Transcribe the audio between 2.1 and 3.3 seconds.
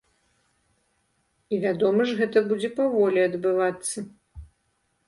гэта будзе паволі